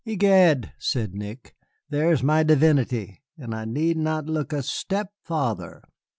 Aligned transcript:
"Egad," 0.03 0.71
said 0.79 1.13
Nick, 1.13 1.53
"there 1.91 2.11
is 2.11 2.23
my 2.23 2.41
divinity, 2.41 3.21
and 3.37 3.53
I 3.53 3.65
need 3.65 3.97
not 3.97 4.25
look 4.25 4.51
a 4.51 4.63
step 4.63 5.13
farther." 5.21 5.83